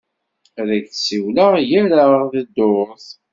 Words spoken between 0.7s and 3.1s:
ak-d-siwleɣ gar-aɣ d ddurt.